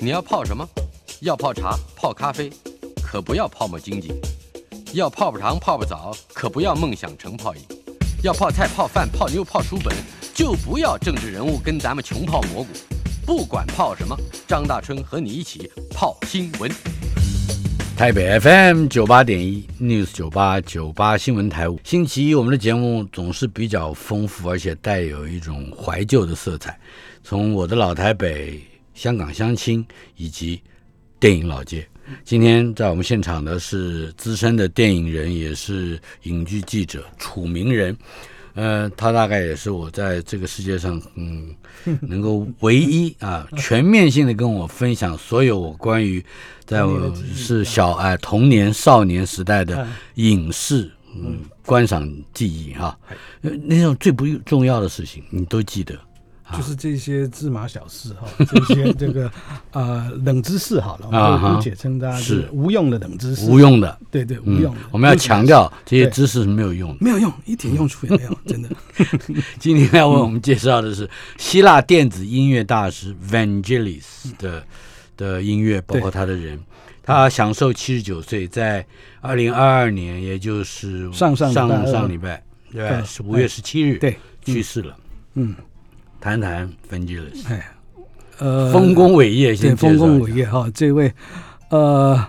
[0.00, 0.64] 你要泡什么？
[1.22, 2.48] 要泡茶、泡咖啡，
[3.02, 4.12] 可不要泡沫经济；
[4.92, 7.60] 要泡泡糖、泡泡澡，可不要梦想成泡影；
[8.22, 9.92] 要泡菜、泡饭、泡妞、泡书本，
[10.32, 12.68] 就不要政治人物跟咱们穷泡蘑菇。
[13.26, 14.16] 不管泡什么，
[14.46, 16.70] 张大春和你一起泡新闻。
[17.96, 26.78] 台北 FM 九八点一 News 九八九八新闻台，星期一我们的节目总是比较丰富，而且带有一种怀旧的色彩。
[27.24, 28.62] 从我的老台北、
[28.98, 29.86] 香港相亲
[30.16, 30.60] 以及
[31.20, 31.86] 电影老街，
[32.24, 37.96] 今天在我们现场的是资深的电影人，也是影剧记者楚名人。
[38.54, 41.54] 呃，他大概也是我在这个世界上，嗯，
[42.02, 46.20] 能够唯一啊，全面性的跟我分享所有我关于
[46.64, 52.98] 在我是小哎童年少年时代的影视嗯观赏记忆哈，
[53.42, 55.96] 呃那种最不重要的事情你都记得。
[56.56, 59.30] 就是这些芝麻小事哈， 这些这个
[59.72, 64.80] 呃冷知识好了，我们姑且称它是无用的冷知识，无用的，对对无嗯用的。
[64.90, 66.96] 我们要强调这些知识是没有用的。
[67.00, 68.68] 没有用，一点用处也没有， 真的。
[69.58, 74.02] 今天要为我们介绍的是希腊电子音乐大师 Vangelis
[74.38, 74.64] 的
[75.16, 76.58] 的音乐，包括他的人。
[77.02, 78.84] 他享受七十九岁，在
[79.22, 82.96] 二零二二年，也就是上上上二上礼拜，对吧？
[83.00, 84.94] 对是五月十七日，对，去世了。
[85.32, 85.54] 嗯，
[86.28, 87.70] 谈谈 Vangelis，哎，
[88.38, 91.10] 呃，丰功伟业，对丰功伟业哈，这位
[91.70, 92.22] 呃，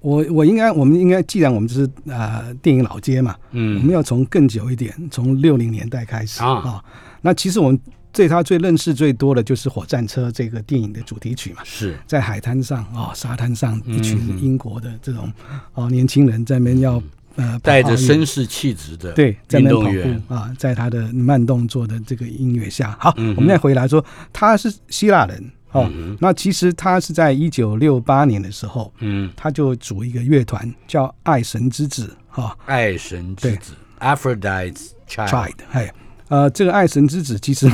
[0.00, 3.76] 我我应该我们应该，既然我们是啊、呃电影老街嘛，嗯。
[3.76, 6.50] 我们嗯要从更久一点，从六零年代开始啊。
[6.50, 6.84] 啊、
[7.22, 7.80] 那其实我们
[8.12, 11.62] 对他最认识最多的就是《火战车》这个电影的主题曲嘛。
[11.64, 11.96] 是。
[12.06, 14.40] 在海滩上啊、沙滩上，一群嗯。
[14.42, 15.32] 英国的这种
[15.74, 17.00] 哦年轻人在那边要
[17.36, 25.90] 呃带着绅士气质的对，在运动员，步啊，在他的慢动作的这个音乐下，好，嗯我们再回来说，他是希腊人哦。
[25.94, 35.92] 嗯那其实他是在一九六八年的时候，嗯，他就组一个乐团叫爱神之子哈、爱神之子 Aphrodite's Child，Child，哎，
[36.28, 37.70] 呃，这个爱神之子其实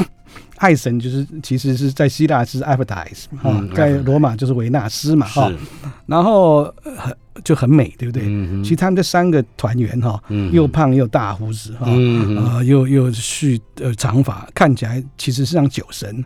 [0.60, 5.56] 爱神就是其实是在希腊是 Aphrodite 哈、嗯在罗马就是维纳斯嘛哈、是，
[6.04, 8.24] 然后呃很就很美，对不对？
[8.26, 10.52] 嗯其实他们这三个团员哈、嗯。
[10.52, 16.22] 又胖又大胡子哈、嗯呃，又又蓄呃长发，看起来其实是像酒神。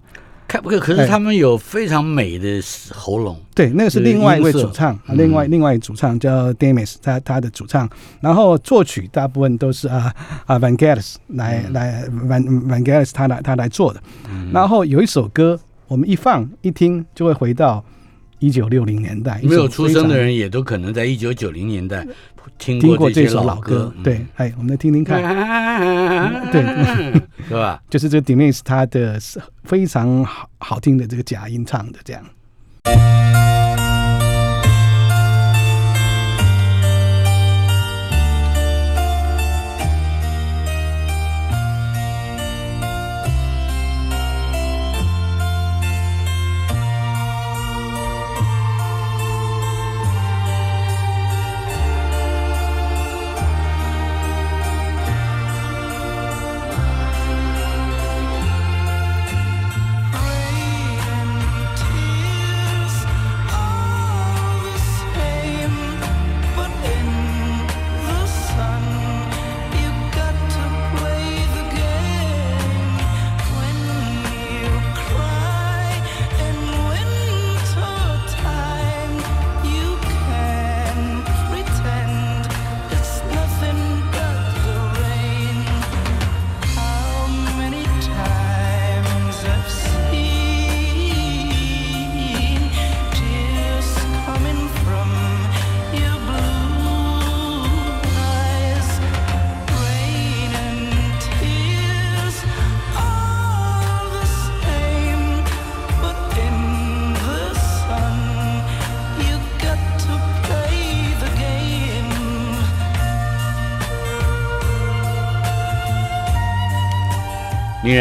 [0.47, 1.07] 看不可可是哎。
[1.07, 2.61] 他们有非常美的
[2.93, 7.89] 喉咙，对，那个是另外一位主唱，另外另外一主唱叫 Demis，他他的主唱，
[8.21, 10.15] 然后作曲大部分都是啊
[10.47, 11.73] 啊 Van Gelis 来、嗯。
[11.73, 14.03] 来 Van Van Gelis 他来他来做的。
[14.53, 17.85] 然后有一首歌，我们一放一听就会回到
[18.45, 22.07] 一九六零年代，没有出生的人也都可能在一九九零年代
[22.59, 25.23] 听听过这首老歌，嗯对，哎，我们来听听看。
[26.53, 27.83] 对 对，是吧？
[27.89, 29.19] 就是这个 Demis 他的
[29.65, 32.23] 非常好好听的这个假音唱的这样。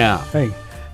[0.03, 0.47] 啊，哎，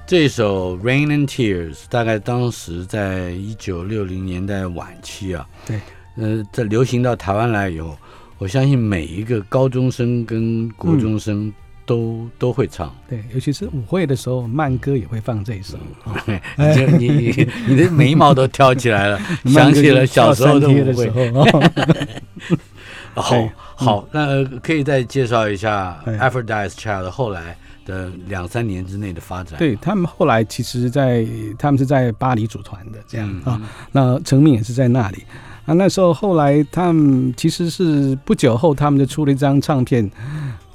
[0.05, 5.79] 这首《Rain and Tears》大概当时在一九六零年代晚期啊，对，
[6.17, 7.97] 呃，在流行到台湾来以后，
[8.37, 11.51] 我相信每一个高中生跟国中生
[11.85, 12.95] 都、都会唱。
[13.09, 15.77] 对，尤其是舞会的时候，慢歌也会放这一首。
[16.05, 16.13] 哦
[16.57, 21.09] 你这你你你的眉毛都挑起来了， 想起了小时候的时。
[21.09, 21.21] 候。
[21.41, 21.71] 哦
[23.15, 27.57] 好好，那呃可以再介绍一下哎 Aphrodite's Child 后来
[27.89, 29.57] 的两三年之内的发展。
[29.57, 31.25] 对他们后来其实在，
[31.57, 35.23] 他们是在巴黎组团的这样嗯啊，那成名也是在那里。
[35.65, 40.09] 啊，那时候后来他们其实是不久后，他们就出了一张唱片，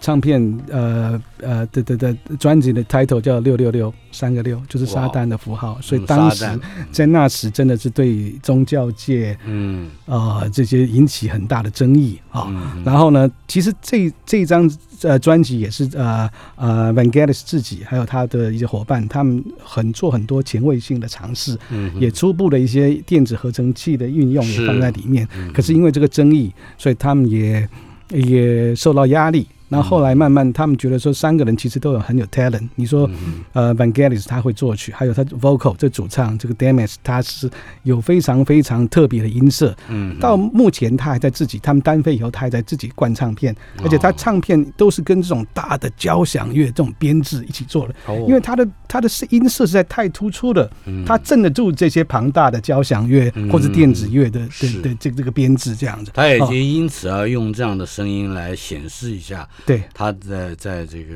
[0.05, 0.39] 唱片
[0.71, 5.79] 呃呃的的的专辑的 title 叫六六六三个六，就是撒旦的符号。
[5.81, 6.45] 所以嗯当时
[6.93, 12.45] 在那时真的是对宗教界嗯呃这些引起很大的争议啊。
[12.49, 14.71] 嗯然后呢，其实这这张
[15.01, 25.27] 呃专辑也是呃呃 Van Galis 自己还有他的一些伙伴，他们很做很多前卫性的尝试，嗯也初步的一些电子合成器的运用也放在里面。
[25.39, 27.67] 嗯可是因为这个争议，所以他们也
[28.11, 29.47] 也受到压力。
[29.69, 32.69] 然后后来慢慢，他们觉得说三个人其实都有很有 talent。
[32.75, 37.51] 你说，嗯呃，Vangelis 他会作曲，还有他 vocal 这主唱这个 Damis 他是
[37.83, 39.75] 有非常非常特别的音色。
[39.89, 48.25] 嗯到目前他还在自己，他们单飞以后，他还在自己灌唱片，而且他哦唱片都是跟这种大的交响乐这种编制一起做的，哦。
[48.29, 51.05] 因为他的他的音色实在太突出了，嗯。
[51.05, 53.51] 他镇得住这些庞大的交响乐嗯。
[53.51, 54.81] 或者电子乐的是。
[54.81, 56.11] 的的这这个编制这样子。
[56.11, 61.15] 哦他也就因此而用这样的声音来显示一下对他在在这个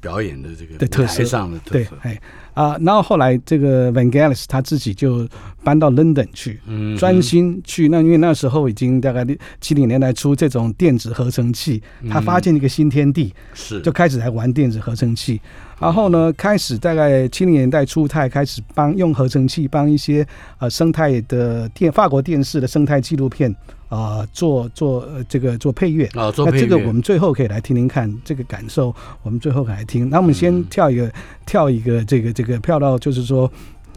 [0.00, 1.96] 表演的这个的特色舞台上的特对色，。
[2.02, 2.20] 哎
[2.54, 5.28] 啊，然后后来这个 Vangelis 他自己就
[5.64, 9.26] 搬到 London 去，嗯专心去那，因为那时候已经大概
[9.60, 15.40] 七零年代初，这种电子合成器，他发现一个新天地，是就开始来玩电子合成器。
[15.80, 20.24] 然后呢，开始大概七零年代初，他也开始帮用合成器帮一些
[20.58, 23.52] 呃生态的电法国电视的生态纪录片
[23.94, 26.08] 啊、呃做做呃这个做配乐。
[26.14, 30.10] 哦，做那配乐这个我们最后可以来听听看这个感受，我们最后来听。
[30.10, 31.12] 那我们先嗯跳一个、
[31.46, 33.50] 跳一个这个这个跳到就是说，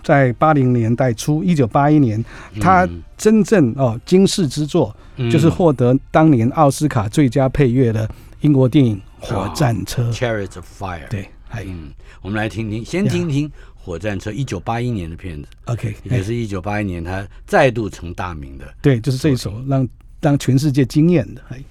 [0.03, 2.23] 在八零年代初，一九八一年，
[2.61, 8.07] 他嗯真正哦惊世之作，嗯就是获得当年奥斯卡最佳配乐的
[8.41, 11.89] 英国电影《火战车》Chariots of Fire。，对，还嗯，
[12.21, 13.49] 我们来听听，先听听
[13.87, 18.65] 《火战车》，一九八一年的片子，OK，哎也是一九八一年他再度成大名的。
[18.81, 19.87] 对，就是这一首让
[20.19, 21.41] 让全世界惊艳的。
[21.47, 21.57] 哎，《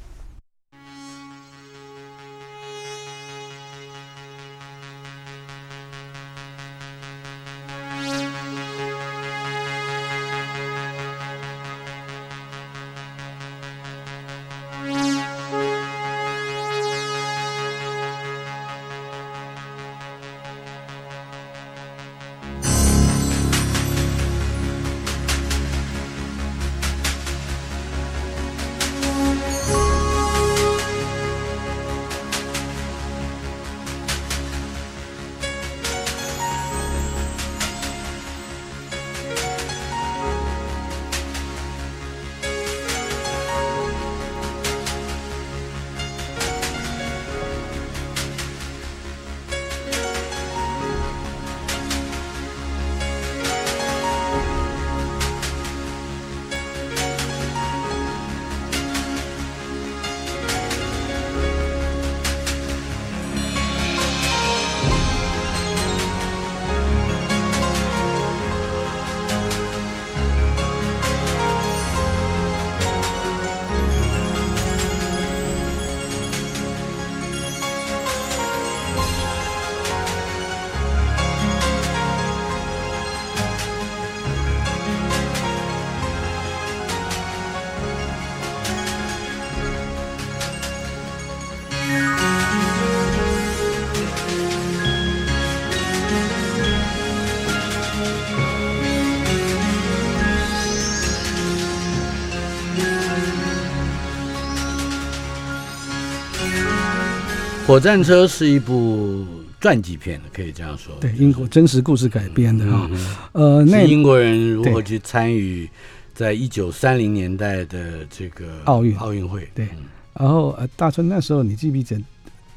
[107.66, 109.26] 火战车》是一部
[109.60, 110.94] 传记片，可以这样说。
[111.00, 115.68] 对，英国真实故事改编的哈、嗯哼呃，那英国人如何去参与
[116.14, 118.96] 在一九三零年代的这个奥运。
[118.98, 119.48] 奥运会。
[119.52, 119.66] 对。
[119.72, 119.84] 嗯。
[120.14, 122.00] 然后呃，大春那时候你记不记得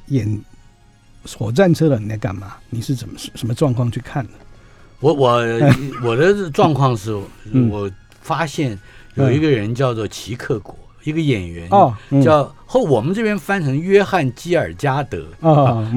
[0.10, 0.40] 演
[1.36, 2.58] 火战车的你在干嘛？
[2.70, 4.34] 你是怎么什么状况去看的？
[5.00, 5.42] 我我
[6.06, 7.20] 我的状况是，
[7.52, 7.68] 嗯。
[7.68, 7.90] 我
[8.22, 8.78] 发现
[9.16, 12.22] 有一个人叫做齐克果，一个演员哦，嗯。
[12.22, 15.92] 叫后我们这边翻成约翰基尔加德啊，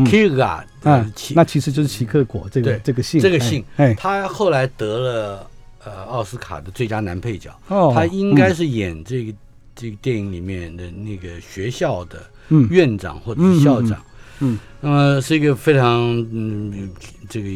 [1.15, 3.63] 齐那其实就是奇克果这个对这个姓，这个姓
[3.99, 5.51] 他后来得了
[5.85, 8.55] 呃奥斯卡的最佳男配角，哦，他应该嗯。
[8.55, 9.35] 是演这个
[9.75, 12.67] 这个电影里面的那个学校的嗯。
[12.71, 14.03] 院长或者是校长。
[14.43, 14.59] 嗯。
[14.81, 16.01] 那么是一个非常
[16.33, 16.91] 嗯，
[17.29, 17.49] 这个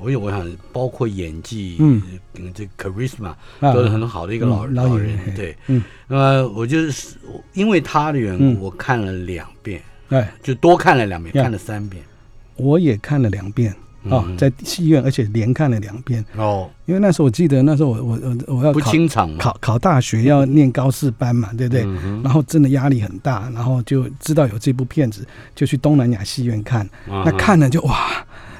[0.00, 2.00] 我有我想包括演技，嗯。
[2.38, 3.72] 嗯，这个 charisma 啊。
[3.72, 5.56] 都是很好的一个老、嗯老人对。
[5.66, 5.82] 嗯。
[6.06, 7.16] 那么我就是
[7.54, 8.60] 因为他的缘故，嗯。
[8.60, 10.32] 我看了两遍，哎。
[10.42, 11.42] 就多看了两遍，呀。
[11.42, 12.02] 看了三遍。
[12.56, 13.74] 我也看了两遍
[14.10, 16.24] 啊、嗯在戏院，而且连看了两遍。
[16.36, 21.84] 哦，因为那时候我记得，那时候我我我我要不考清场，考考大学，要念高四班嘛，对不对？
[21.84, 26.88] 嗯然后真的压力很大，然后就知道有这部片子，就去东南亚戏院看。
[27.08, 28.10] 嗯那看了就哇，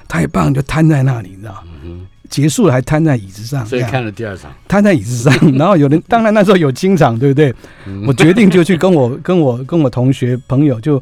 [0.09, 1.63] 太棒，就瘫在那里，你知道？
[1.85, 7.55] 嗯结束了还瘫在椅子上，哼，所以看了第二场，瘫在椅子上， 然后有人，当然那时候有清场，对不对？
[7.87, 11.01] 嗯我决定就去跟我跟我跟我同学朋友就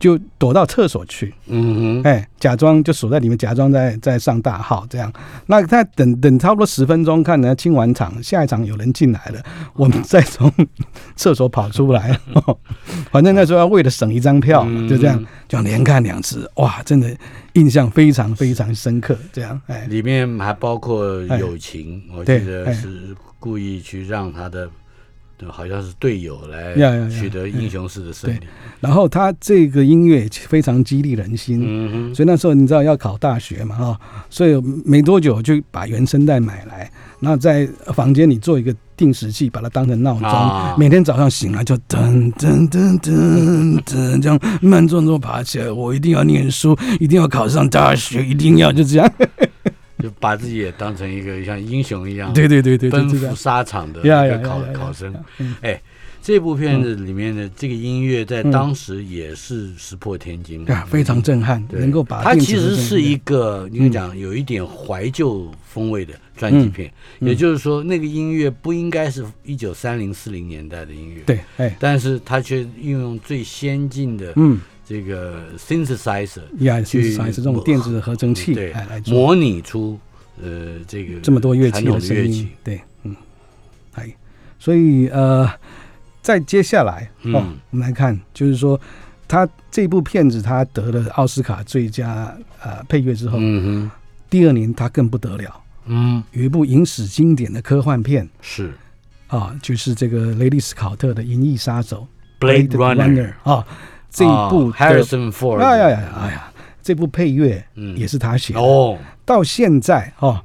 [0.00, 5.12] 就躲到厕所去，嗯哼，哎，假装就锁在里面，假装在在上大号这样。
[5.46, 9.40] 那他等等差不多十分钟，看人家清完场，下一场有人进来了，
[9.76, 10.50] 我们再从
[11.16, 12.18] 厕所跑出来。
[13.12, 17.14] 反正那时候要为了省一张票，嗯就这样，这样连看两次，哇，真的
[17.52, 19.14] 印象非常非常深刻。
[19.32, 24.66] 这样，哎，里面还包括友情，我记得是故意去让他的。
[25.48, 26.74] 好像是队友来
[27.08, 28.38] 取得英雄式的胜利。
[28.80, 49.12] 然后他这个音乐非常激励人心，嗯哼，所以那时候你知道要考大学嘛哈，所以没多久就把原声带买来，然后在房间里做一个定时器，把它当成闹钟，啊每天早上醒来就噔噔噔噔噔这样慢动作爬起来，我一定要念书，一定要考上大学，一定要就这样。
[50.10, 53.34] 就把自己也当成一个像英雄一样，对对对对，奔赴。
[53.34, 55.14] 沙场的一个考考生。
[55.38, 55.54] 嗯。
[55.60, 55.80] 哎，
[56.22, 60.64] 这部片子里面的这个音乐在当时也是石破天惊。
[60.66, 67.28] 呀，非常震撼，能够把它其实是一个，你跟讲有一点怀旧风味的专辑片，嗯。
[67.28, 79.96] 也就是说，那个音乐不应该是一九三零四零年代的音乐，，对，哎，但是它却运用最先进的嗯，这个 synthesizer 呀，去是是这种电子合成器对来模拟出
[80.42, 83.14] 呃这个这么多乐器的声音对，嗯，
[83.92, 84.12] 哎，
[84.58, 85.48] 所以呃，
[86.20, 87.56] 再接下来哦，嗯。
[87.70, 88.80] 我们来看，就是说，
[89.28, 93.88] 他这部片子他得了奥斯卡最佳呃配乐之后，嗯
[94.28, 98.72] 第二年他更不得了，嗯，有一部影史经典的科幻片是。
[99.28, 102.08] 啊，就是这个雷利斯考特的《银翼杀手》
[102.44, 103.64] Blade Runner 啊，
[104.10, 106.52] 这一部 Harrison Ford，哎呀呀，哎呀，
[106.82, 110.40] 这部配乐嗯也是他写的，哦，到现在哦。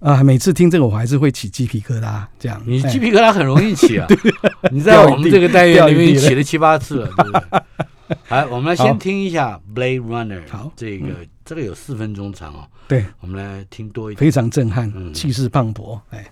[0.00, 2.56] 啊，每次听这个我还是会起鸡皮疙瘩，这样。
[2.60, 4.06] 哎你鸡皮疙瘩很容易起啊！
[4.70, 8.16] 你在我们这个单元里面起了七八次了，对不对？
[8.30, 10.40] 来，我们来先听一下《Blade Runner》。
[10.48, 11.08] 好这个
[11.44, 14.20] 这个有四分钟长哦，对，我们来听多一点。
[14.20, 15.98] 非常震撼，嗯气势磅礴。
[16.10, 16.24] 哎，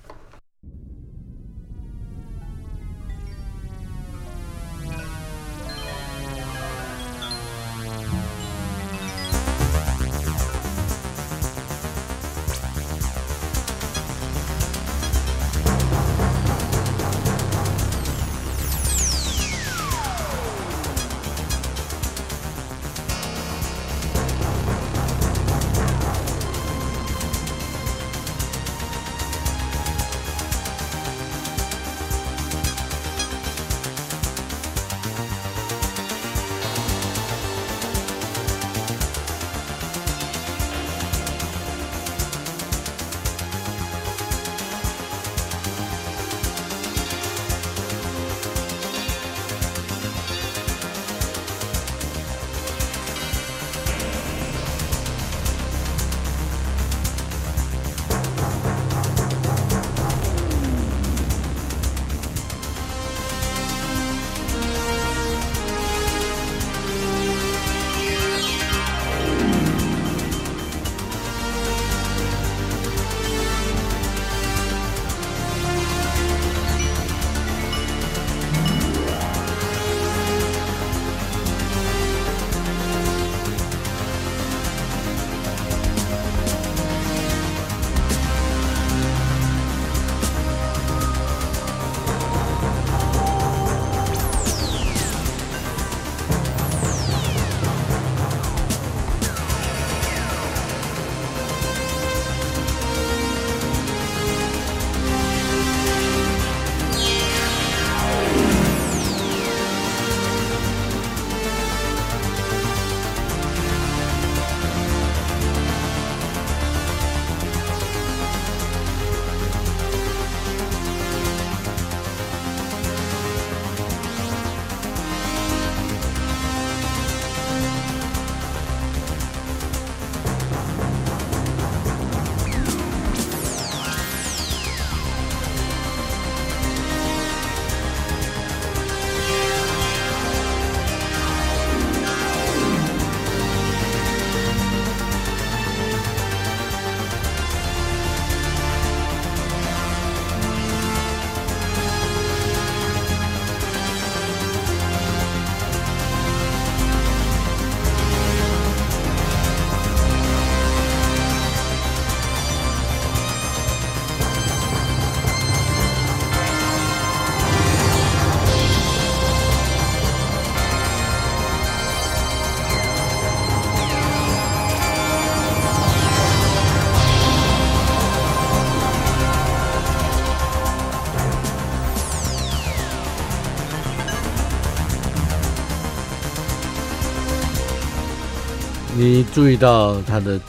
[189.37, 190.41] 注意到他的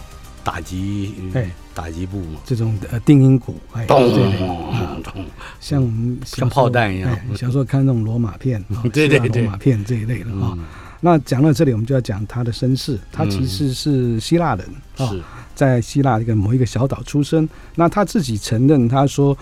[0.46, 2.40] 打击哎打击部嘛？
[2.46, 5.26] 这种呃定音鼓，哎，咚对对，咚咚，
[5.60, 10.56] 像我们像炮弹一样哎小时候看那种罗马片， 啊对对对罗马片这一类的啊。
[10.56, 10.64] 嗯，
[11.02, 12.98] 那讲到这里，我们就要讲他的身世。
[13.12, 14.66] 他其实是希腊人
[15.54, 17.48] 在希腊一个某一个小岛出生。
[17.76, 19.38] 那他自己承认，他说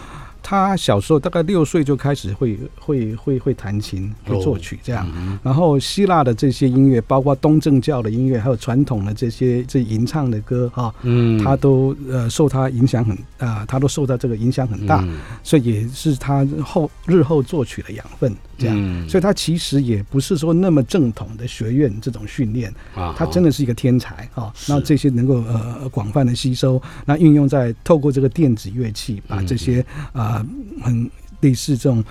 [0.48, 5.12] 他小时候大概六岁就开始会会会会弹琴、会作曲这样。
[5.16, 15.18] 嗯然后希腊的这些音乐，包括东正教的音乐，还有传统的这些这吟唱的歌哈、嗯，他都呃受他影响很啊、他都受到这个影响很大，嗯。
[15.44, 18.76] 所以也是他后日后作曲的养分这样。
[18.78, 19.10] 嗯。
[19.10, 24.52] 所以他其实也不是说那么正统的学院这种训练，啊，他真的是一个天才啊！
[24.56, 24.72] 是。
[24.72, 30.35] 那这些能够呃广泛的吸收，那运用在透过这个电子乐器，把这些啊、
[30.84, 31.10] 很
[31.42, 32.04] 类似这种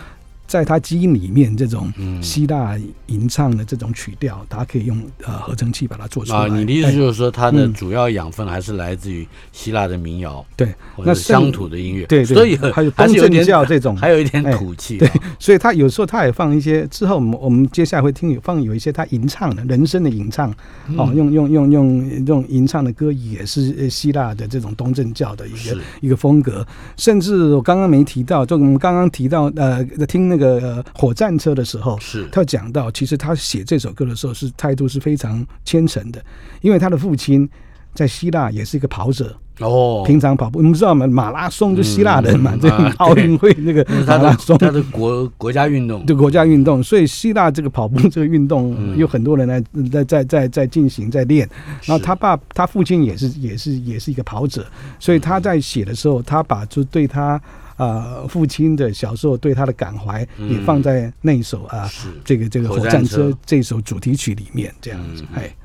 [0.55, 2.23] 在他基因里面这种嗯。
[2.23, 6.39] 希腊吟唱的这种曲调，他可以用呃合成器把它做出来。
[6.39, 7.75] 啊，你的意思哎就是说，它的嗯。
[7.75, 10.73] 主要养分还是来自于希腊的民谣，对，
[11.05, 20.51] 那乡土的音乐，对对所以还有东正教这种还有一点哎土气啊，对所以他有时候他也放一些，之后我们我们接下来会听有放有一些他吟唱的人声的吟唱，
[20.97, 32.29] 哦，嗯用用用用用吟唱的歌也是呃希腊的这种东正教的一个一个风格，甚至我刚刚没提到，就我们刚刚提到呃听那个呃火战车的时候，是。
[32.31, 36.25] 他讲到，其实他写这首歌的时候是态度是非常虔诚的，
[36.61, 37.49] 因为他的父亲
[37.95, 41.07] 在希腊也是一个跑者，哦，平常跑步，你们知道吗？
[41.07, 48.99] 马拉松就希腊人嘛，这奥运会那个 马拉松，他的国国家运动，对国家运动，所以希腊这个跑步这个运动嗯。
[48.99, 51.49] 有很多人来在在在在进行在练。
[51.85, 54.67] 然后他爸他父亲也是也是也是一个跑者，
[54.99, 57.41] 所以他在写的时候，他把就对他
[57.77, 60.53] 呃父亲的小时候对他的感怀嗯。
[60.53, 62.09] 也放在那一首啊是。
[62.25, 63.39] 这个这个火战车车。
[63.45, 65.57] 这首主题曲里面这样子嗯，哎，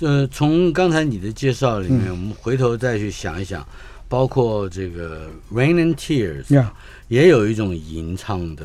[0.00, 2.10] 呃，从刚才你的介绍里面，嗯。
[2.10, 3.66] 我们回头再去想一想，
[4.08, 6.72] 包括这个《Rain and Tears》呀
[7.08, 8.64] 也有一种吟唱的，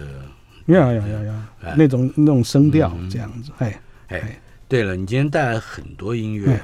[0.68, 3.10] 呀呀呀呀哎，那种那种声调嗯。
[3.10, 6.60] 这样子，哎，哎哎，对了，你今天带来很多音乐嗯，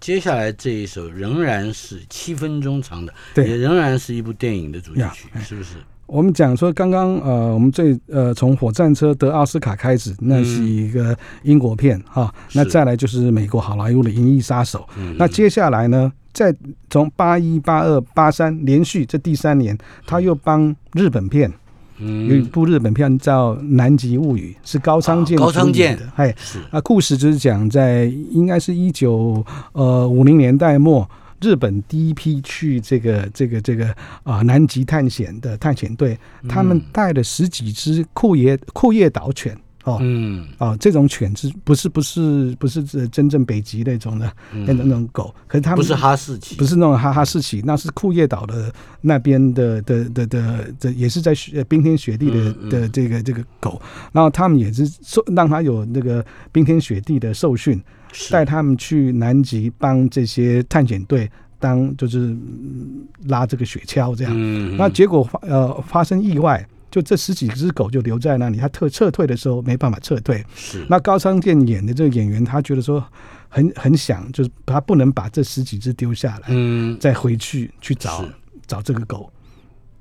[0.00, 3.56] 接下来这一首仍然是七分钟长的，也对。
[3.56, 5.76] 仍然是一部电影的主题呀曲，哎是不是？
[6.06, 16.54] 我们讲说，刚刚呃，我们最呃从火战车得奥斯卡开始，那是一个英国片哈、那再来就是美国好莱坞的《银翼杀手》嗯那接下来呢，再
[16.88, 21.52] 从八一、八二、八三连续这第三年，他又帮日本片
[22.00, 25.96] 有一嗯部日本片叫《南极物语》，是高仓健啊高仓健。
[25.96, 26.58] 的，哎，是。
[26.70, 31.08] 啊，故事就是讲在应该是一九呃五零年代末，
[31.40, 36.82] 日本第一批去这个这个这个啊、南极探险的探险队，他们嗯。
[36.92, 39.56] 带了十几只库页库页岛犬
[39.88, 39.98] 哦。
[40.00, 45.34] 嗯哦，这种犬是不是不是不是呃真正北极那种的那种那种狗？
[45.46, 53.80] 可是它们不是哈士奇，不是那种哈哈士奇，那是库页岛的那边的的的的的，也是在雪冰天雪地的的这个这个狗，
[54.12, 57.80] 然后他们也是受让它有那个冰天雪地的受训，
[58.12, 66.66] 是带他们去南极帮这些探险队当就是嗯拉这个雪橇这样，嗯，那结果发呃发生意外。
[66.90, 70.44] 就这十几只狗就留在那里，他撤撤退的时候没办法撤退。
[70.54, 70.86] 是。
[70.88, 73.04] 那高仓健演的这个演员，他觉得说
[73.48, 76.96] 很很想，就是他不能把这十几只丢下来，嗯。
[76.98, 78.24] 再回去去找
[78.66, 79.30] 找这个狗，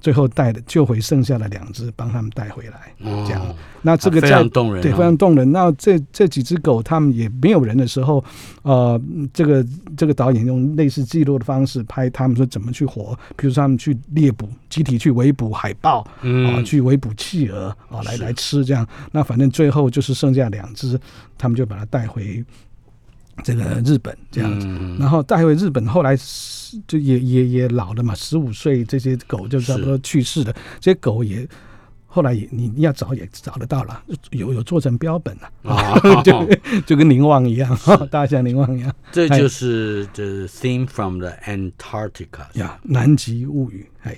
[0.07, 2.93] 最后带的救回剩下的两只，帮他们带回来。
[3.25, 5.51] 这样哦那这个非在常动人哦，对非常动人。
[5.51, 8.23] 那这这几只狗，他们也没有人的时候，
[8.61, 8.99] 呃，
[9.33, 9.65] 这个
[9.97, 18.87] 这个导演用类似记录的方式拍他们说怎么去活，比如说他们去猎捕，集体去围捕海豹，啊，嗯去围捕企鹅啊，来来吃这样。
[19.11, 20.97] 那反正最后就是剩下两只，
[21.37, 22.41] 他们就把它带回
[23.43, 24.67] 这个日本这样子。
[24.67, 26.17] 嗯然后带回日本，后来
[26.87, 30.53] 就也也也老了嘛，十五岁这些狗就差不多去世了。
[30.79, 31.47] 这些狗也
[32.05, 36.49] 后来也你你要找也找得到了，有有做成标本了，啊 就
[36.85, 37.77] 就跟凝望一样，
[38.09, 42.47] 大象凝望一样这就是 The Theme from the Antarctica。
[42.53, 42.79] 呀。
[42.83, 44.17] 南极物语，哎。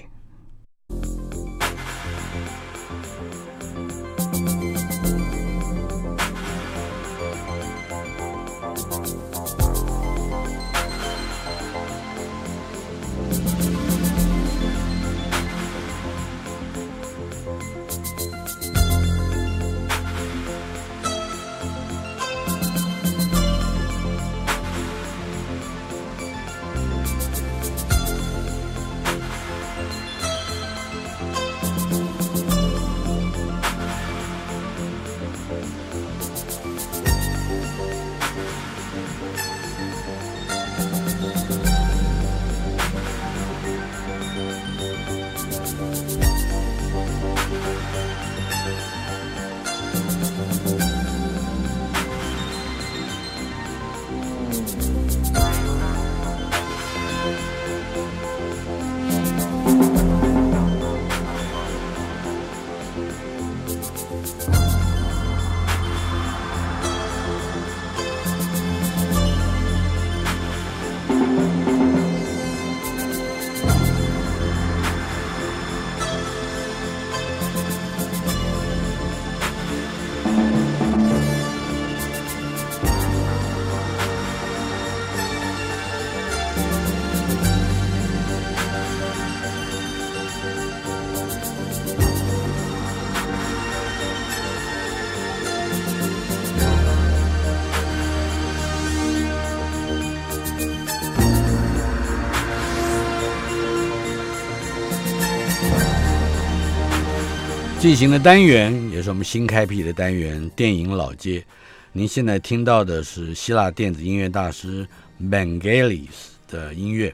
[107.89, 111.43] 进行的单元也是我们新开辟的单元——电影老街。
[111.91, 114.87] 您现在听到的是希腊电子音乐大师
[115.19, 116.05] Vangelis
[116.47, 117.11] 的音乐，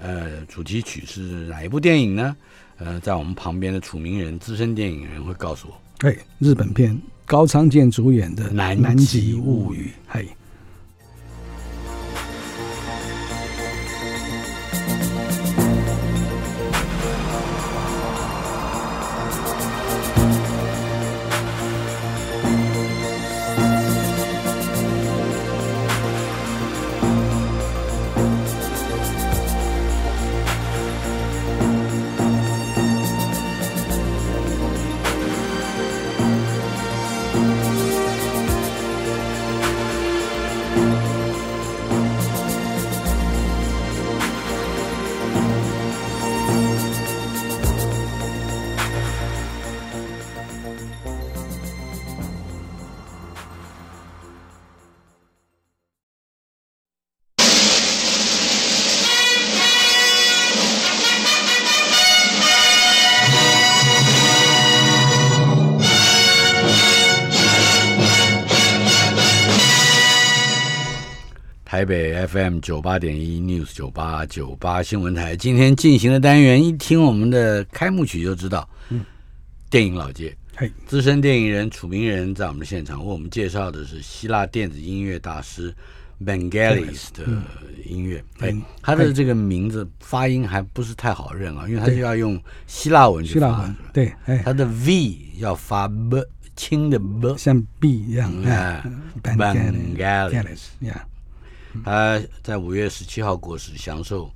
[0.00, 2.34] 呃，主题曲是哪一部电影呢？
[2.78, 5.78] 呃，在我们旁边的楚明人资深电影人会告诉我。
[5.98, 9.88] 对，日本片高仓健主演的《南南极物语》。
[10.08, 10.26] 嘿，
[72.26, 75.36] FM 九八点一 News 九八九八新闻台。
[75.36, 79.04] 今天进行的单元，一听我们的开幕曲就知道，嗯，
[79.68, 80.34] 电影老街。
[80.56, 85.74] 嘿，资深电影人楚明仁在我们的现场为我们介绍的是希腊电子音乐大师
[86.24, 87.24] b a n g a l i s 的
[87.84, 88.22] 音乐。
[88.38, 88.62] 哎、嗯。
[88.80, 97.36] 他的这个名字发音还不是太好认啊，因为他就要用希腊文去发希腊文，对，哎，他的 V 要发 b 轻的 b。
[97.36, 98.82] 像 B 一样，哎。
[99.24, 99.36] 哎。
[99.36, 101.04] Vangelis Vangelis，呀，
[101.82, 104.30] 他在五月十七号过世，享受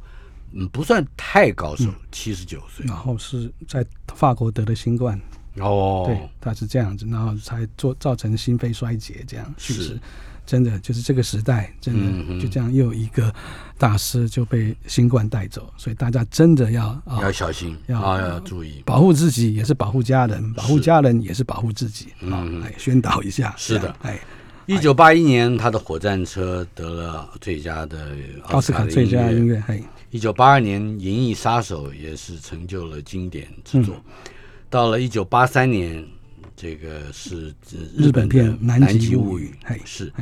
[0.53, 2.85] 嗯不算太高寿，七十九岁。
[2.87, 5.21] 然后是在法国得了新冠，
[5.59, 10.01] 哦，对，他是这样子，然后才做造成心肺衰竭这样去是世。
[10.47, 13.31] 真的就是这个时代，真的就这样又有一个
[13.77, 18.83] 大师就被新冠带走，所以大家真的要啊要小心要啊，要注意。
[18.87, 22.61] 保护自己，也是保护家人，保护家人也是保护自己啊嗯！
[22.61, 24.19] 来宣导一下，是的哎，
[24.69, 29.47] 一九八一年，他的《火战车》得了最佳的奥斯卡最佳音。
[29.47, 33.95] 乐，嘿，一九八二年，《银翼杀手》也是成就了经典之作。
[33.95, 34.13] 嗯
[34.71, 36.07] 到了一九八三年，
[36.55, 39.55] 这个是呃日本片《南南极物语
[39.87, 40.13] 是。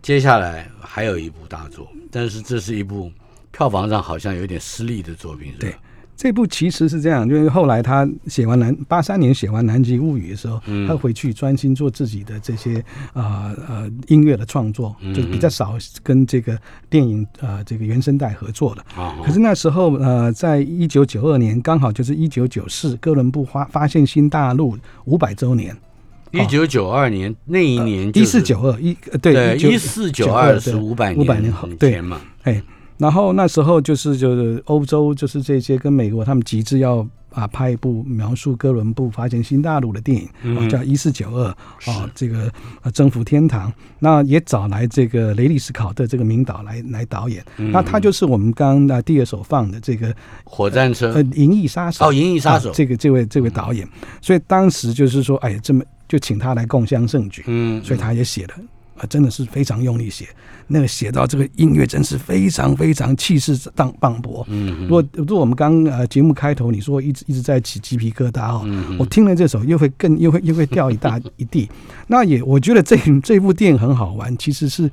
[0.00, 3.10] 接下来还有一部大作，但是这是一部
[3.50, 5.74] 票房上好像有点失利的作品，是吧对？
[6.20, 10.86] 这部其实是这样，因为后来他写完南八三年写完《南极物语》的时候，嗯。
[10.86, 15.14] 他回去专心做自己的这些啊呃音乐的创作，嗯。
[15.14, 16.58] 就比较少跟这个
[16.90, 18.84] 电影呃这个原声带合作了。
[18.94, 25.74] 啊，可是那时候呃，在一九九二年，刚好就是一九九四哥伦布发发现新大陆五百周年，
[26.32, 32.62] 一九九二年那一年一就是四九二一呃对对一四九二是五百五百年后对前嘛，哎，
[33.00, 40.58] 然后那时候就是就是欧洲就是这些跟美国他们极致要啊拍一部描述哥伦布发现新大陆的电影，嗯。
[40.58, 41.90] 哦、叫一四九二是。
[41.90, 47.72] 哦，这个呃征服天堂，那也找来这个雷利斯考特这个名导来来导演，嗯。
[47.72, 51.12] 那他就是我们刚刚啊第二首放的这个火战车。
[51.14, 52.68] 呃《银翼杀手》哦，银翼杀手。
[52.68, 53.88] 啊，这个这位这位导演，
[54.20, 58.54] 所以当时就是说，哎，这么就请他来共襄盛举，嗯，所以他也写了，
[59.00, 60.28] 啊，真的是非常用力写，
[60.66, 64.44] 那个写到这个音乐真是非常非常气势荡磅礴。
[64.48, 71.68] 嗯如果如果我们刚呃节目开头你说一直一直在起鸡皮疙瘩哦，嗯我听了这首又会更又会又会掉一大一地。
[72.06, 74.90] 那也我觉得这这部电影很好玩，其实是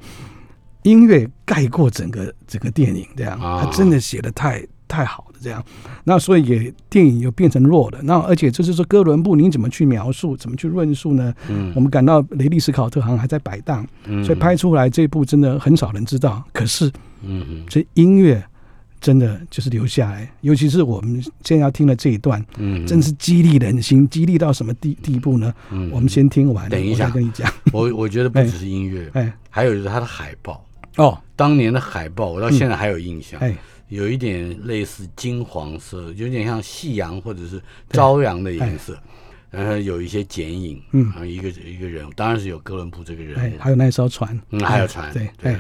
[0.84, 5.64] 音乐盖过整个整个电影，这样，啊他真的写的太太好了，这样。
[6.04, 8.00] 那所以也电影又变成弱的。
[8.04, 11.34] 那而且就是说哥伦布你怎么去描述，怎么去论述呢？
[11.50, 16.44] 嗯我们感到雷利斯考特好像还在摆荡，嗯所以拍出来这部真的很少人知道。
[16.54, 16.88] 可是
[17.24, 18.44] 嗯嗯这音乐
[19.00, 25.54] 真的就是留下来，尤其是我们现在要听的这一段，嗯，真是激励人心，激励到什么地地步呢？
[25.70, 27.52] 嗯我们先听完，等一下跟你讲。
[27.72, 33.56] 我我觉得不只是音乐， 哎，还有就是它的海报，哦，当年的海报我到现在还有印象，哎，
[33.90, 38.98] 有一点类似金黄色，有点像夕阳或者是朝阳的颜色。
[39.50, 45.56] 然后有一些剪影，嗯然后一个一个人，当然是有哥伦布这个人还有那艘船，嗯，还有船，对对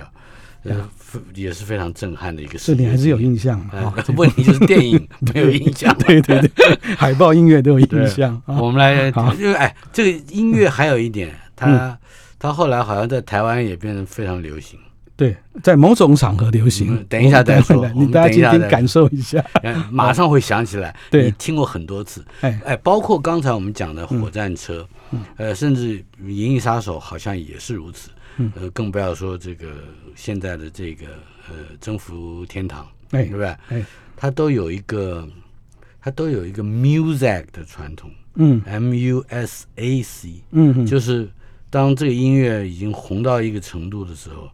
[1.34, 2.86] 也是非常震撼的一个这事情。
[2.86, 3.94] 你还是有印象哎啊？
[4.18, 5.98] 问题就是电影 没有印象。
[6.00, 6.50] 对对对，
[6.98, 8.60] 海报音乐都有印象啊。
[8.60, 11.98] 我们来好，因为哎，这个音乐还有一点，它
[12.38, 14.78] 它后来好像在台湾也变得非常流行。
[15.18, 16.96] 对，在某种场合流行。
[16.96, 17.06] 嗯。
[17.10, 19.44] 等一下再说我们我们你大家等一下再说听听感受一下。
[19.64, 21.26] 嗯马上会想起来，对。
[21.26, 24.88] 你听过很多次，哎，哎，包括刚才我们讲的火战车，
[25.36, 28.52] 呃，甚至《银翼杀手》好像也是如此，嗯。
[28.56, 29.68] 呃，更不要说这个
[30.16, 31.08] 现在的这个
[31.50, 33.24] 呃征服天堂，哎。
[33.24, 33.48] 对不对？
[33.70, 35.28] 哎，它都有一个，
[36.00, 41.28] 它都有一个 music 的传统嗯，M U S A C，嗯嗯，就是
[41.72, 44.48] 当这个音乐已经红到一个程度的时候，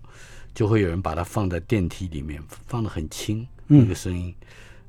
[0.54, 4.34] 就会有人把它放在电梯里面，放的很轻，嗯那个声音，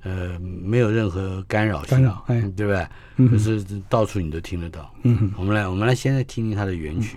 [0.03, 2.87] 呃，没有任何干扰性，干扰哎嗯对不对？
[3.17, 4.93] 嗯可是到处你都听得到。
[5.03, 7.17] 嗯我们来，我们来现在听听它的原曲。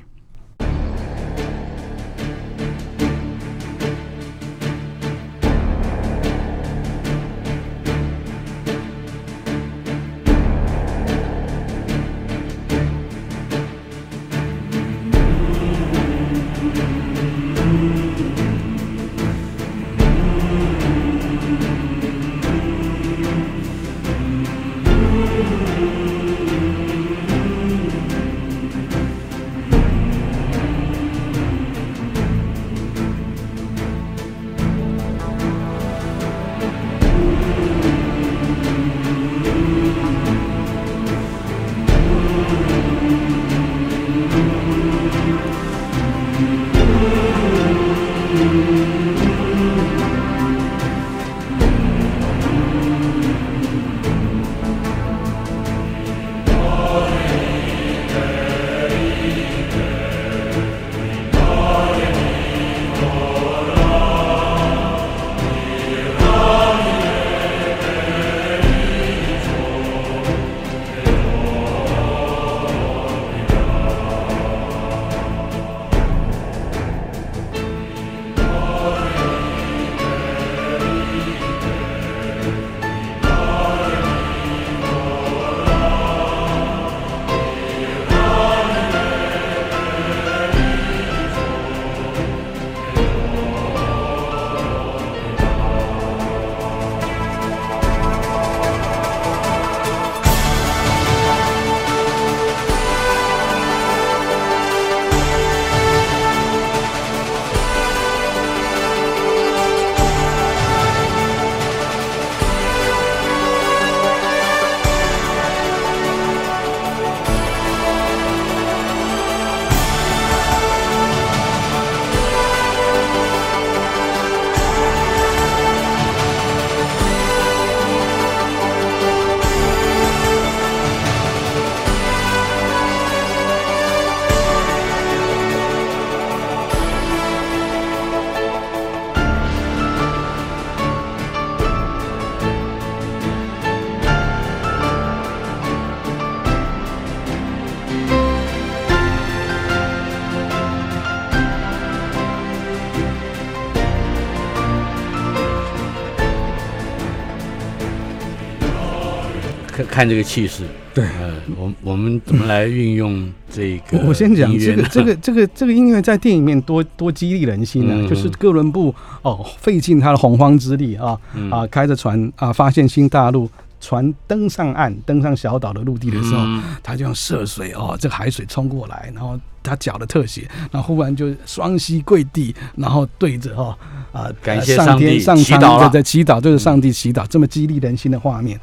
[159.97, 161.03] 看看这个气势，对。
[161.05, 167.95] 呃，我我们怎么来运用这个我我先讲这个这个这个这个音乐在电影里面多多激励人心啊！
[167.95, 168.07] 嗯。
[168.07, 171.49] 就是哥伦布哦，费尽他的洪荒之力啊嗯。
[171.49, 173.49] 啊，开着船啊，发现新大陆，
[173.81, 176.61] 船登上岸，登上小岛的陆地的时候，嗯。
[176.83, 183.75] 他就用涉水哦，这个海水冲过来，然后他脚的特写，然后忽然就双膝跪地，然后对着哈
[184.11, 185.89] 啊，感谢上上天上苍祈祷了。
[185.89, 188.59] 对对祈祷，对着上帝祈祷，这么激励人心的画面。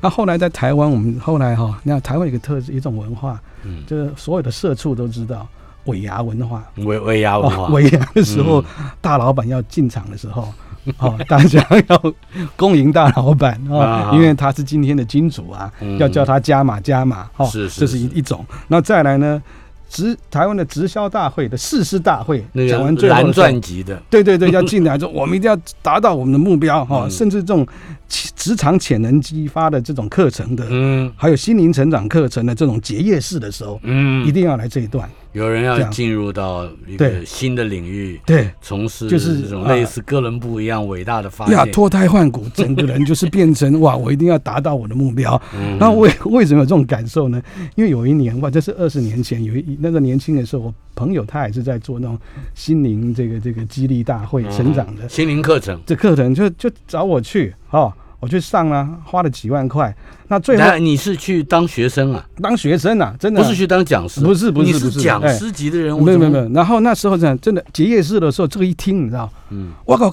[0.00, 5.46] 那后来在台湾，我们后来哈，那台湾有一个特一种文化，嗯，就是所有的社畜都知道
[5.84, 6.62] 尾牙文化。
[6.76, 8.64] 尾尾牙文化，哦，尾牙的时候，
[9.00, 10.52] 大老板要进场的时候，
[10.98, 12.14] 哦， 大家要
[12.56, 14.10] 恭迎大老板啊。
[14.10, 15.98] 哦，因为他是今天的金主啊，嗯。
[15.98, 18.14] 要叫他加码加码哦，是是这是一是。
[18.14, 18.44] 一种。
[18.68, 19.42] 那再来呢，
[19.88, 27.66] 直台湾的直销大会的誓师大会，那讲完最后的时候钻级的，对对对，要进来说我们一定要达到我们的目标哈、甚至这种
[28.08, 31.12] 职场潜能激发的这种课程的，嗯。
[31.16, 35.08] 还有心灵成长课程的这种结业式的时候，嗯，一定要来这一段。
[35.32, 39.72] 有人要进入到一个新的领域，对，从事就是这种啊。
[39.72, 41.72] 类似哥伦布一样伟大的发呀，现。
[41.72, 45.40] 脱胎换骨，整个人就是变成 哇，我一定要达到我的目标。
[45.54, 45.76] 嗯。
[45.78, 47.40] 那为为什么有这种感受呢？
[47.76, 52.18] 因为有一年哇，这是二十年前，有一那个年轻的时候，我朋友他也是在做那种
[52.54, 59.94] 心灵这个这个激励大会成长的，心灵课程，这课程就就找我去哦，我去上了，花了几万块，
[60.28, 66.48] 那最后你是去当学生啊，当学生啊，真的不是去当讲师，不是不是你不是讲哎师级的人没有没有没有。
[66.50, 70.12] 然后那时候真的真的结业式的时候，这个一听，你知道，嗯，我靠，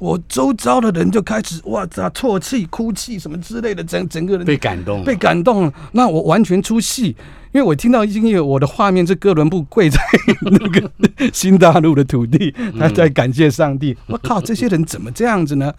[0.00, 5.72] 我周遭的人就开始哇操啜泣、哭泣什么之类的，整整个人被感动，被感动了。
[5.92, 7.16] 那我完全出戏，
[7.52, 10.00] 因为我听到音乐，我的画面是哥伦布跪在
[10.42, 10.90] 那个
[11.32, 13.96] 新大陆的土地，他在感谢上帝。
[14.06, 15.72] 我靠，这些人怎么这样子呢？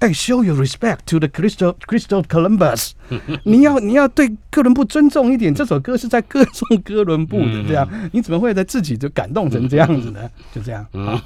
[0.00, 2.90] 哎，show your respect to the Crystal Crystal Columbus，
[3.44, 5.54] 你要你要对哥伦布尊重一点。
[5.54, 10.30] 这首歌是在歌颂哥伦布的，这样你怎么会在自己就感动成这样子呢？
[10.52, 10.86] 就这样。
[10.92, 11.18] 嗯，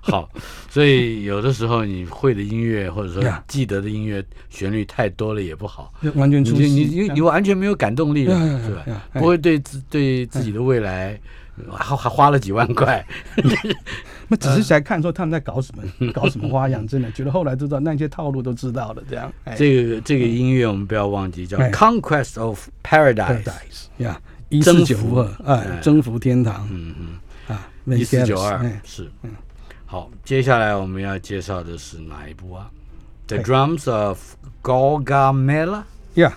[0.00, 0.28] 好，
[0.70, 11.18] 所以有的时候你会的音乐或者说记得的音乐旋律太多了也不好，完全出戏，你你你完全没有感动力了是吧.不会对自对自己的未来
[11.70, 13.04] 还还花了几万块，
[14.28, 19.32] 那只是想看说他们在搞什么，搞什么花样，真的觉得后来都知道那些套路都知道了，这样。
[19.44, 23.42] 哎这个这个音乐我们不要忘记叫哎《Conquest of Paradise》
[24.02, 29.10] 呀，一四九二，哎哎，征服天堂嗯嗯，啊，一四九二哎是，
[29.86, 32.70] 好，接下来我们要介绍的是哪一部啊
[33.26, 34.18] ？The 哎 Drums of
[34.62, 35.82] Gargamella，
[36.14, 36.32] 呀，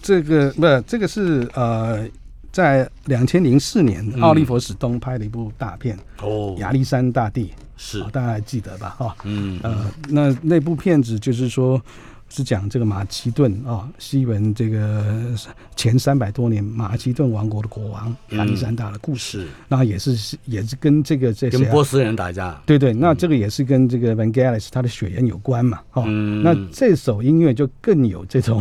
[0.00, 2.06] 这个不，这个是呃，
[2.54, 4.22] 在两千零四年，嗯。
[4.22, 8.00] 奥利弗·史东拍的一部大片哦《亚历山大帝》，是。
[8.00, 8.90] 哦，大家还记得吧？
[8.96, 9.58] 哈，嗯。
[9.62, 11.82] 呃，那那部片子就是说。
[12.30, 15.36] 是讲这个马其顿啊、西文这个
[15.76, 19.48] 前三百多年马其顿王国的国王亚历山大的故事，是。
[19.68, 26.42] 那也是也是跟这个这谁啊跟波斯人打架，对对，那这个也是跟这个 Vangelis 他的血缘有关嘛，哦，嗯。
[26.42, 28.60] 那这首音乐就更有这种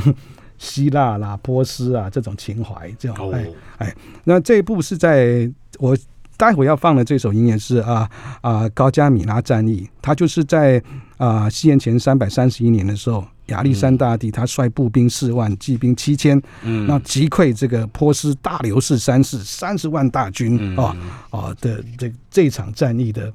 [0.63, 3.45] 希腊啦、波斯啊这种情怀，这种哦哎
[3.79, 5.97] 哎，那这一部是在我
[6.37, 10.81] 待会要放的这首音乐是啊啊高加米拉战役，它就是在
[11.17, 13.25] 啊西元前三百三十一年的时候。
[13.47, 20.95] 亚历山大帝他率步兵四万，骑兵七千，嗯那击溃这个波斯大流士三世三十万大军嗯啊
[21.29, 23.31] 啊的这这场战役的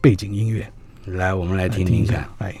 [0.00, 0.66] 背景音乐。
[1.04, 2.54] 来，我们来来听听看一下。，哎。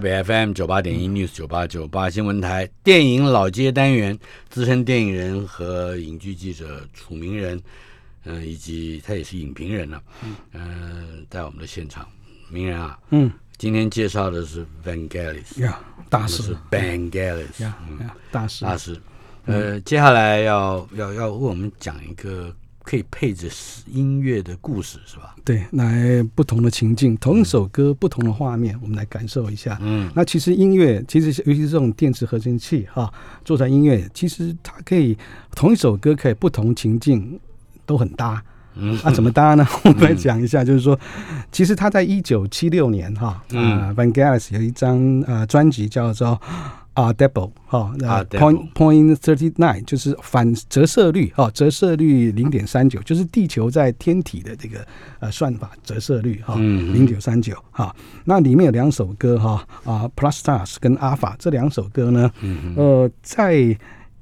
[0.00, 7.60] 台北 FM 九八点一 News 九八九八新闻台电影老街单元，资深电影人和影剧记者楚明仁，
[8.24, 10.02] 嗯、以及他也是影评人了、
[10.54, 12.08] 嗯、在我们的现场，
[12.48, 13.30] 明人啊，嗯。
[13.58, 15.78] 今天介绍的是 Van Galis，呀，
[16.08, 16.56] 大师。
[16.70, 18.64] Vangelis，呀嗯，呀，大师。
[18.64, 18.98] 大师。
[19.44, 22.50] 呃，接下来要要要为我们讲一个
[22.90, 23.46] 可以配着
[23.86, 25.36] 音乐的故事，是吧？
[25.44, 29.78] 对，来不同的情境，同一首歌，不同的画面，我们来感受一下。
[29.80, 33.08] 嗯那其实音乐，其实尤其是这种电子合成器哈，
[33.44, 35.16] 做出来音乐，其实它可以
[35.54, 37.38] 同一首歌可以不同情境
[37.86, 38.42] 都很搭。
[38.74, 39.64] 嗯啊，怎么搭呢？
[39.84, 40.98] 我们来讲一下，就是说，
[41.52, 46.40] 其实他在一九七六年哈，嗯啊，Vangelis 有一张呃专辑叫做
[47.00, 54.86] 啊 double 哈、呃 Ah, point point thirty nine 就是反折射率哈、折射率零点三九，就是地球在天体的这个
[55.18, 57.94] 呃算法折射率哈，嗯零点三九哈。
[58.24, 63.76] 那里面有两首歌哈啊 Plus Stars 跟 Alpha 这两首歌呢，嗯呃，在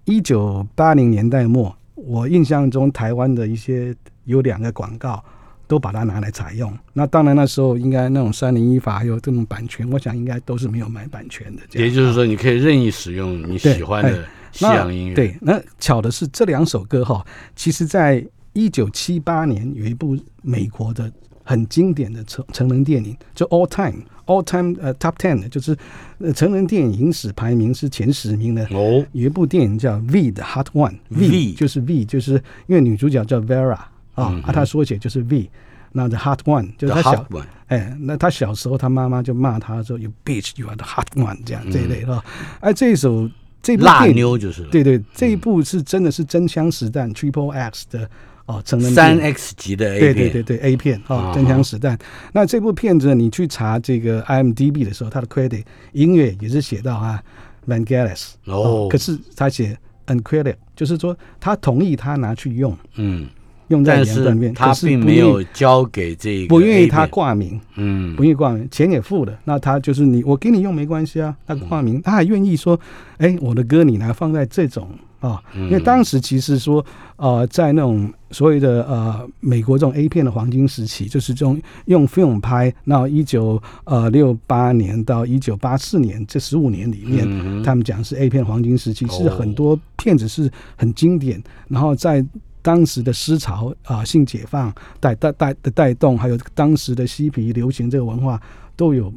[0.04, 5.22] 一九八零年代末，我印象中台湾的一些有两个广告。
[5.68, 11.62] 都把它拿来采用，那当然那时候应该那种三零一法还有这种版权，我想应该都是没有买版权的。
[11.78, 15.14] 也就是说，你可以任意使用你喜欢的西洋音乐。
[15.14, 21.12] 对，那巧的是这两首歌哈，其实在一九七八年有一部美国的
[21.44, 25.76] 很经典的成成人电影，就 All Time All Time 呃 Top Ten 的，就是
[26.18, 28.64] 呃成人电影影史排名是前十名的。
[28.70, 33.78] 哦，有一部电影叫《V 的 Hot One》V 就是 V，就是因为女主角叫 Vera
[34.18, 35.50] 啊嗯，啊，她缩写就是 V。
[35.90, 42.08] 那 The Hot One 就是她小 Hot One 哎，那他小时候他妈妈就骂他说 “You bitch, you are the hot one” 这样这一类嗯。
[42.08, 42.24] 的。
[42.60, 43.28] 哎，这一首
[43.62, 48.08] 这部辣电影妞就是对对，这一部是真的是真枪实弹 Triple X 的
[48.46, 51.98] 哦成人三 X 级的 A 对片，对对对 A 片啊哦，真枪实弹。
[52.32, 57.22] 那这部片子你去查这个 IMDB 的时候，它的 credit 音乐也是写到啊
[57.66, 62.74] Vangelis 哦可是他写 uncredit，就是说他同意他拿去用。
[62.94, 63.28] 嗯，
[63.68, 67.60] 用在但两段片，是他并没有交给这个不愿意他，挂名。
[67.76, 71.34] 嗯不愿意挂名，钱也付了，那他就是你，我给你用没关系啊。
[71.46, 72.78] 他挂名，他还愿意说，
[73.18, 74.88] 哎，我的歌你拿放在这种
[75.20, 76.84] 啊，因为当时其实说，
[77.16, 92.24] 呃，在那种所谓的呃美国这种 A 片的黄金时期，就是这种用 film 拍，那一九呃六八年到一九八四年这十五年里面，嗯他们讲是 A 片黄金时期，是哦很多片子是很经典，然后在
[92.62, 98.40] 当时的思潮啊、性解放带带带的带动，还有当时的嬉皮流行这个文化
[98.76, 99.12] 都有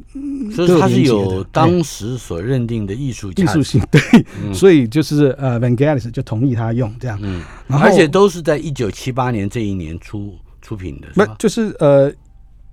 [0.54, 4.00] 所以它是都有当时所认定的艺术艺术，性，对，
[4.52, 11.08] 所以就是呃，Vangelis 就同意他用这样，嗯，而且都是在一九七八年这一年出出品的？
[11.14, 12.12] 不就是呃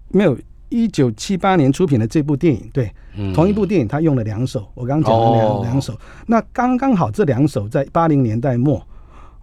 [0.10, 0.38] 没有。
[0.72, 3.34] 一九七八年出品的这部电影，对，嗯。
[3.34, 5.62] 同一部电影，他用了两首，我刚刚讲的两、哦。
[5.64, 8.80] 两首，那刚刚好这两首在八零年代末，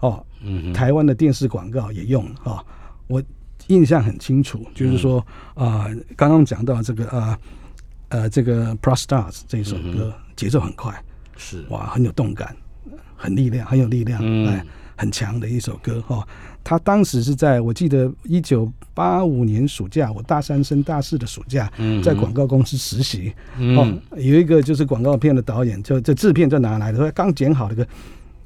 [0.01, 2.65] 哦，嗯台湾的电视广告也用了啊、
[3.07, 3.23] 我
[3.69, 5.19] 印象很清楚，就是说
[5.55, 7.39] 啊、呃刚刚讲到这个啊
[8.09, 10.95] 呃这个《Pro Stars》这首歌、节奏很快，
[11.37, 12.55] 是哇，很有动感，
[13.17, 14.65] 很力量，很有力量，嗯哎，
[14.97, 16.29] 很强的一首歌哈、哦。
[16.63, 23.33] 他当时是在我记得一九八五年暑假，我大三升大四的暑假，嗯在广告公司实习。
[23.57, 26.99] 嗯哦，有一个就是广告片的导演，就这制片在哪来的？
[26.99, 27.87] 他刚剪好的个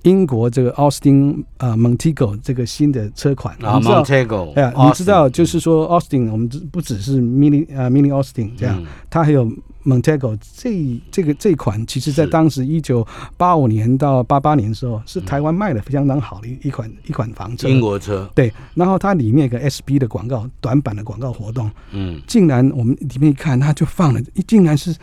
[0.02, 9.50] 英国这个奥斯汀呃 Montego 这个新的车款，啊？，Montego，哎呀，你知道，就是说 Austin，我们只不只是 Mini 呃 Mini Austin 这样嗯，它还有
[9.84, 17.68] Montego 这这个这款，其实在当时一九八五年到八八年的时候，是台湾卖的相当好的一一款一款房车。
[17.68, 24.94] 英国车，对，然后它里面有个 SB 的广告短版的广告活动，嗯，竟然我们里面一看，它就放了，竟然是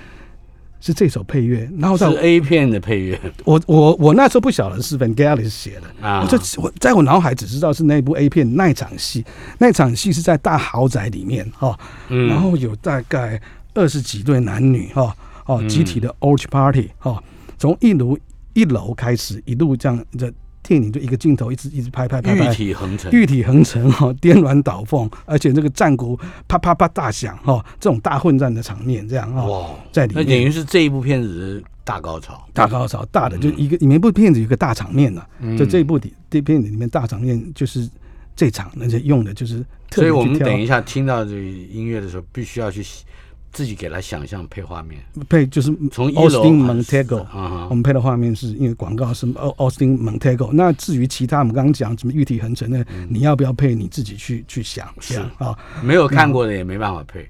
[0.79, 3.19] 是这首配乐，然后是到 A 片的配乐。
[3.45, 9.25] 我我我那时候不晓得是 Van Galis 写的，啊，我就我在我脑海只知道是那部 A 片那场戏，
[9.57, 11.77] 那场戏是在大豪宅里面哈、
[12.09, 13.41] 然后有大概
[13.73, 15.15] 二十几对男女哈
[15.45, 15.67] 哦嗯。
[15.67, 17.21] 集体的 Orch Party 哈、
[17.57, 18.17] 从一楼
[18.53, 20.31] 一楼开始一路这样这
[20.67, 22.51] 电影就一个镜头一直一直拍拍拍拍。
[22.51, 22.53] 玉。
[22.53, 30.25] 体横陈，玉体横陈哈， 颠鸾倒凤，而且那个战鼓啪啪啪大响哈，这种大混战的场面这样哈，哇，在里面。
[30.25, 35.55] 那等于是这一部片子的大高潮，大高潮，大的就一个，里面部片子有一个大场面呢、嗯。
[35.55, 37.89] 就这一部里这片子里面大场面就是
[38.35, 39.59] 这场，而且用的就是
[39.89, 42.83] 特所以我们等一下听到这个音乐的时候，必须要去
[43.51, 50.51] 自己给他想象配画面，配就是从 Austin Montego，啊我们配的画面是因为广告是 Austin Montego。
[50.51, 55.19] 那至于其他我们刚刚讲什么玉体横陈的，你要不要配你自己去去想是。
[55.37, 55.57] 啊？
[55.83, 57.27] 没有看过的也没办法配，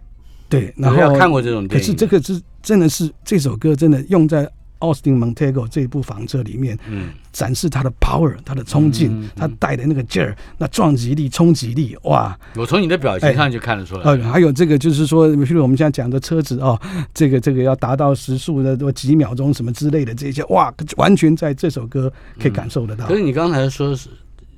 [0.49, 4.49] 对，然后要看过这种可电影，是这个是真的是这首歌真的用在
[4.79, 12.37] Austin Montego 这部房车里面，嗯，展示它的 power，它的冲劲，嗯嗯它带的那个劲儿，那撞击力、冲击力，哇！
[12.55, 16.79] 我从你的表情上就看得出来，呃，还有这个就是说，譬如我们现在讲的车子哦，
[17.13, 23.05] 这个这个要达到时速的多几秒钟什么之类的这些，哇，完全在这首歌可以感受得到。
[23.07, 24.09] 可是你刚才说是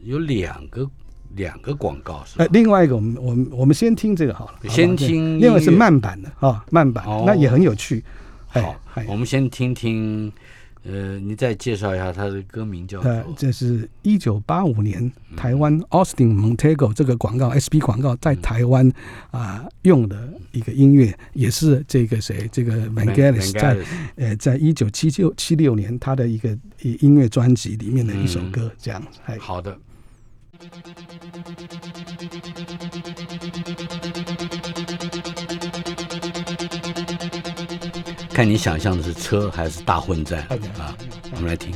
[0.03, 0.87] 有两个
[1.35, 2.47] 两个广告是吧呃，？
[2.51, 8.03] 另外一个，我们我们我们先听这个好了，先听另外是慢版的啊、慢版，哦那也很有趣。
[8.53, 10.31] 哎好哎，我们先听听
[10.83, 18.89] 呃，你再介绍一下他的歌名叫呃，做这是一九八五年台湾 Austin Montego 这个广告 SP 广告在台湾
[19.31, 23.77] 啊、用的一个音乐，也是这个谁这个 Vangelis 在
[24.15, 29.19] 呃在一九七九七六年他的一个音乐专辑里面的一首歌，这样子。
[29.25, 29.77] 哎，好的。
[38.39, 40.39] 看你想象的是车还是大混战
[40.79, 40.95] 啊？
[41.31, 41.73] 我们来听。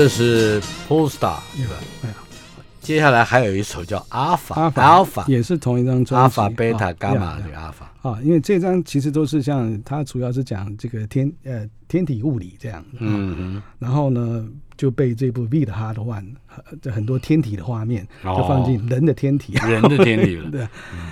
[0.00, 1.74] 这是 Polestar 对吧？
[2.80, 6.40] 接下来还有一首叫 Alpha Alpha 也是同一张专辑。
[6.40, 7.42] Alpha、Beta、啊伽马呀。
[7.44, 8.08] 这个 Alpha。
[8.08, 16.22] 啊，因为这张其实都是像它主要是讲这个天呃天体物理这样，嗯嗯，然后呢就被这部《V 的 Hard One》
[16.56, 18.36] 呃这很多天体的画面哦。
[18.38, 20.48] 就放进人的天体，人的天体了。
[20.50, 20.66] 对，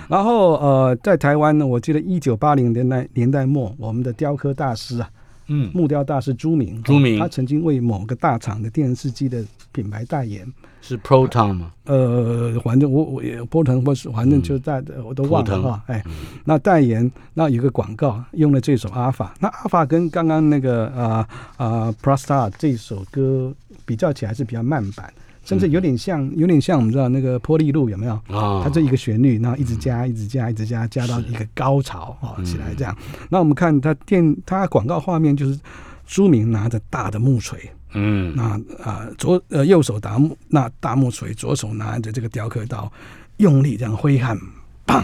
[0.09, 5.07] 然后呃在台湾呢，我记得一九八零年代年代末，我们的雕刻大师啊，
[5.49, 10.47] 嗯，木雕大师朱明，朱明他曾经为某个大厂的电视机的品牌代言，
[10.81, 11.71] 是 Proton 吗？
[11.85, 16.03] 呃，反正我我也波腾或是反正就在、我都忘了哈，哎，
[16.45, 21.27] 那代言那有个广告用了这首阿法，那阿法跟刚刚那个呃
[21.57, 23.53] 呃 Prastar 这首歌
[23.85, 25.11] 比较起来是比较慢版，
[25.49, 28.13] 甚至有点像有点像我们知道那个波利路有没有？
[28.27, 32.95] 啊，它这一个旋律，然后一直加，一直加，一直加，加到一个高潮哦起来这样。
[33.31, 35.59] 那我们看它电，它广告画面就是
[36.05, 37.59] 朱明拿着大的木锤，
[37.93, 38.35] 嗯。
[38.35, 38.43] 那
[38.83, 42.91] 啊、左呃右手打木那大木锤，左手拿着这个雕刻刀，
[43.37, 44.37] 用力这样挥汗，
[44.85, 45.03] 棒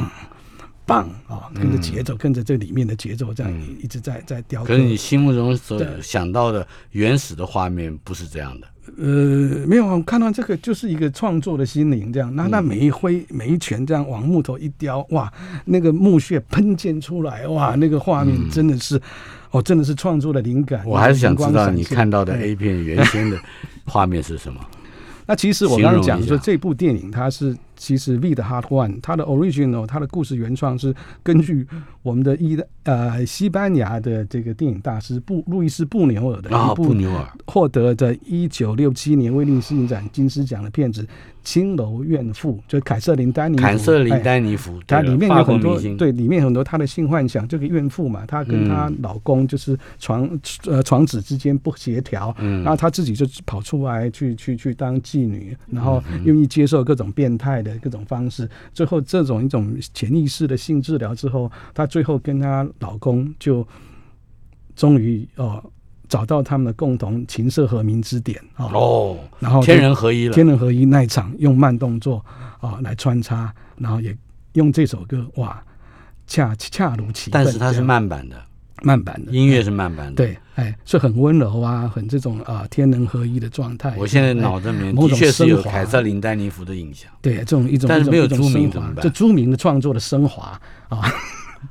[0.86, 4.68] 棒啊、跟着节奏，跟着这里面的节奏，这样一一直在在雕刻。
[4.68, 6.00] 可是你心目中所对。
[6.04, 8.68] 想到的原始的画面不是这样的。
[8.98, 15.32] 呃，没有啊，我看到这个就是一个创作的心灵，这样，那那每一挥每一拳这样往木头一雕，哇，
[15.66, 19.02] 那个木屑喷溅出来，哇，那个画面真的是，
[19.52, 20.84] 哦，真的是创作的灵感。
[20.86, 23.38] 我还是想知道你看到的 A 片原先的
[23.86, 24.60] 画面是什么？
[25.28, 31.66] 那其实我刚刚讲说这部电影它是其实《V 的 Hard One》，它的 original 它的故事原创是根据
[32.06, 41.02] 我们的意大呃西班牙的这个电影大师布路易斯布纽尔的啊，一部布纽尔，获得的一九六七年威尼斯影展金狮奖的片子
[41.44, 43.64] 《青楼怨妇》，就凯瑟琳丹尼弗。
[43.64, 50.30] 坎瑟琳哎丹尼芙，它里面有很多，对，里面有很多她的性幻想，这个怨妇嘛，她跟她老公就是床、
[50.68, 52.62] 呃床子之间不协调，嗯。
[52.62, 63.66] 然后她自己就跑出来去去去当妓女，然后愿意接受各种变态的各种方式，最后这种一种潜意识的性治疗之后，她最后跟她老公就
[64.76, 65.64] 终于哦
[66.10, 70.34] 找到他们的共同琴瑟和鸣之点哦哦，然后天人合一了。
[70.34, 72.22] 天人合一那一场用慢动作
[72.60, 74.14] 啊、来穿插，然后也
[74.56, 75.64] 用这首歌哇，
[76.28, 77.42] 恰恰如其分。
[77.42, 78.36] 但是它是慢版的，
[78.84, 83.96] 慢版的音乐是慢版的。，对，哎，是很温柔啊，很这种啊、天人合一的状态。
[83.98, 87.10] 我现在哎脑子里面的确是有凯瑟琳丹尼弗的印象。
[87.22, 91.02] 对这种一种，但是没有朱明升华怎么办这朱明的创作的升华啊，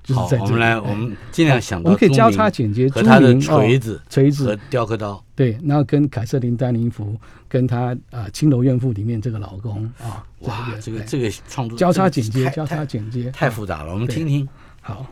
[0.02, 0.50] 就是好，在这里。
[0.50, 5.22] 我们来，哎我们尽量想到我们可以交叉剪接朱和他的锤子哦、锤和子，雕刻刀。
[5.34, 7.16] 对，然后跟凯瑟琳丹宁福
[7.48, 13.92] 跟他啊《青楼怨妇》里面这个老公啊，哇，这个哎这个创作交叉剪接，交叉剪接，太复杂了。
[13.92, 14.48] 我们听听。
[14.80, 15.06] 好。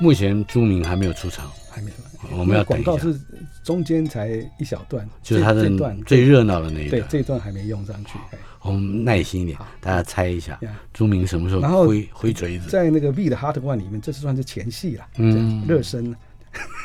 [0.00, 1.96] 目前朱明还没有出场，还没有。
[2.36, 3.18] 我们要广告是
[3.64, 4.28] 中间才
[4.58, 5.70] 一小段，就是他的
[6.06, 7.00] 最热闹的那一段。
[7.02, 8.12] 对这一段还没用上去。
[8.32, 10.60] 哎我们耐心一点，大家猜一下，
[10.92, 12.68] 朱明什么时候挥挥锤子？
[12.68, 16.14] 在那个 V 的 Hard One 里面，这是算是前戏了，嗯热身。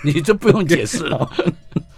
[0.02, 1.30] 你这不用解释了。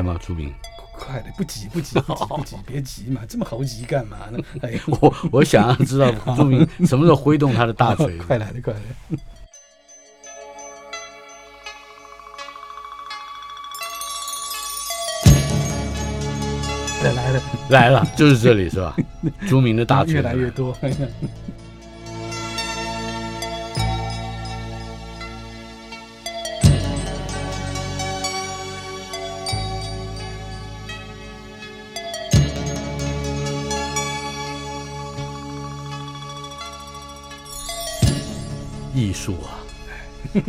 [0.00, 0.18] 还没来吗？
[0.24, 0.52] 朱明，
[0.94, 4.38] 快的，不急不急 不急不急，别急嘛，这么猴急干嘛呢？
[4.62, 8.16] 哎，我我想要知道 朱明什么时候挥动他的大锤。
[8.16, 8.86] 快来的，快来了。
[17.02, 18.96] 来来了，来了，就是这里是吧？
[19.48, 20.74] 朱明的大锤越来越多。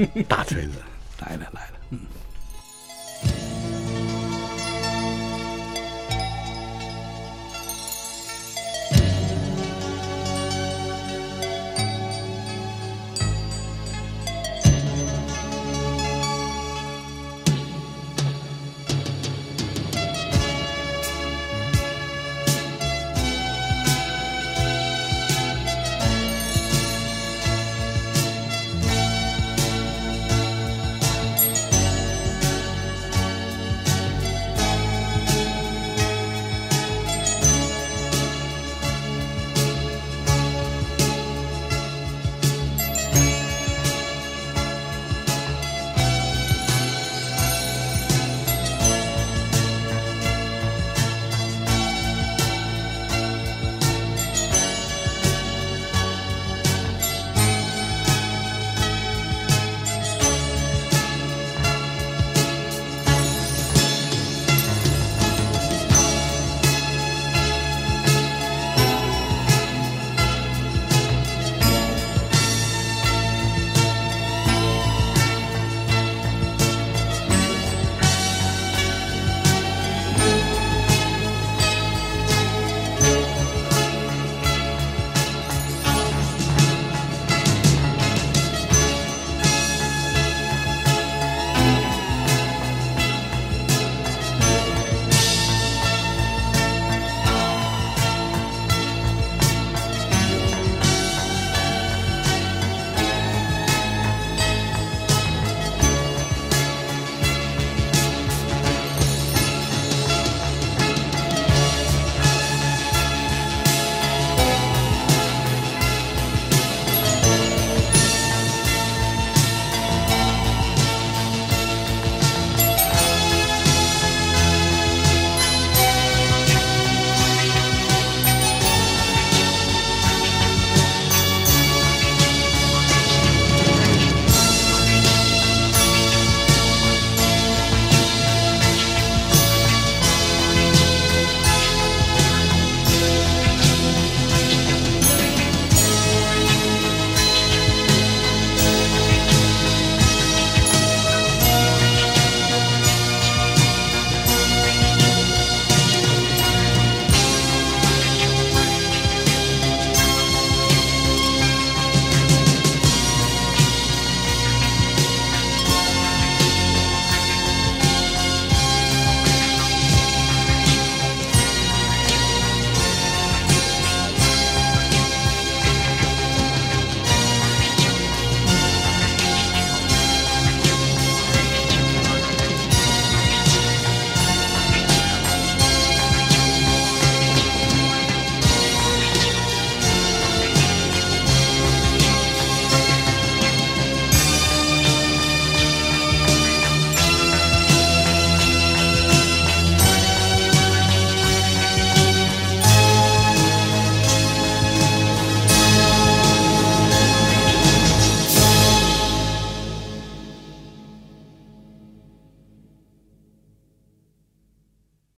[0.15, 0.23] 艺